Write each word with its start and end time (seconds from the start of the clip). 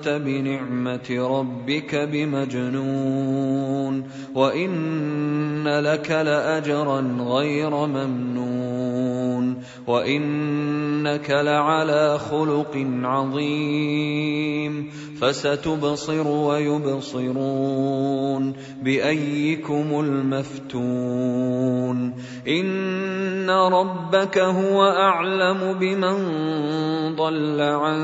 أنت 0.00 0.08
بنعمة 0.08 1.08
ربك 1.10 1.94
بمجنون 2.12 3.70
وإن 4.34 5.68
لك 5.68 6.10
لأجرا 6.10 7.00
غير 7.20 7.70
ممنون 7.70 9.62
وإنك 9.86 11.30
لعلى 11.30 12.18
خلق 12.18 12.86
عظيم 13.02 14.90
فستبصر 15.20 16.28
ويبصرون 16.28 17.72
بأيكم 18.82 20.00
المفتون 20.00 21.50
إن 22.48 23.50
ربك 23.50 24.38
هو 24.38 24.82
أعلم 24.84 25.78
بمن 25.78 26.16
ضل 27.16 27.60
عن 27.60 28.00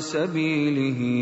سبيله 0.00 1.21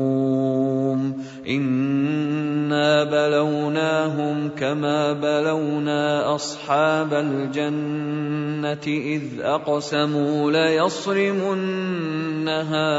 انا 1.47 3.03
بلوناهم 3.03 4.49
كما 4.49 5.13
بلونا 5.13 6.35
اصحاب 6.35 7.13
الجنه 7.13 8.87
اذ 8.87 9.21
اقسموا 9.41 10.51
ليصرمنها 10.51 11.57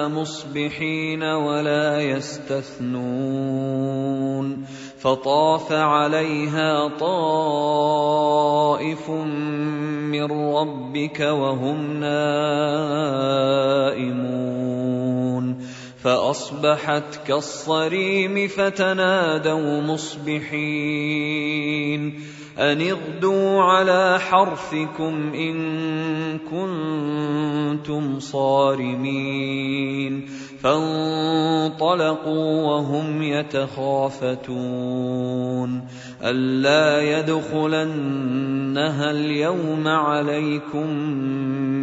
مصبحين 0.08 1.22
ولا 1.22 2.00
يستثنون 2.00 3.52
فطاف 4.98 5.72
عليها 5.72 6.88
طائف 6.98 7.90
من 9.10 10.32
ربك 10.32 11.20
وهم 11.20 12.00
نائمون 12.00 12.92
فأصبحت 16.02 17.26
كالصريم 17.26 18.48
فتنادوا 18.48 19.80
مصبحين 19.80 21.32
أن 22.58 22.80
اغدوا 22.80 23.62
على 23.62 24.18
حرثكم 24.20 25.32
إن 25.34 26.38
كنتم 26.38 28.20
صارمين 28.20 29.22
فانطلقوا 30.62 32.02
وهم 32.62 33.22
يتخافتون 33.22 34.42
ألا 36.22 37.19
يدخلنها 37.19 39.10
اليوم 39.10 39.88
عليكم 39.88 40.88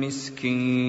مسكين 0.01 0.89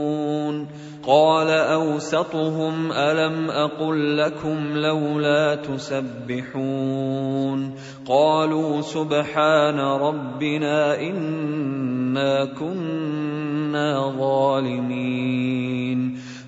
قال 1.03 1.49
أوسطهم 1.49 2.91
ألم 2.91 3.49
أقل 3.49 4.17
لكم 4.17 4.77
لولا 4.77 5.55
تسبحون 5.55 7.31
قالوا 8.05 8.81
سبحان 8.81 9.79
ربنا 9.79 11.01
إنا 11.01 12.45
كنا 12.45 14.13
ظالمين 14.17 16.20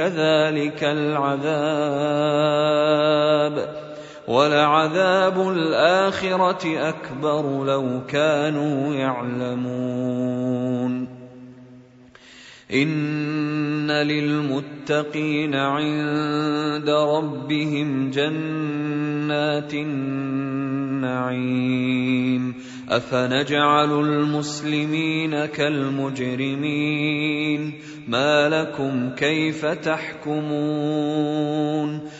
كذلك 0.00 0.84
العذاب 0.84 1.44
ولعذاب 4.28 5.50
الآخرة 5.50 6.88
أكبر 6.88 7.64
لو 7.64 8.00
كانوا 8.08 8.94
يعلمون. 8.94 10.40
إن 12.72 13.90
للمتقين 13.90 15.54
عند 15.54 16.90
ربهم 16.90 18.10
جنات 18.10 19.74
النعيم. 19.74 21.10
أفنجعل 22.90 23.92
المسلمين 23.92 25.46
كالمجرمين؟ 25.46 26.60
ما 28.08 28.48
لكم 28.48 29.10
كيف 29.14 29.66
تحكمون؟ 29.66 31.20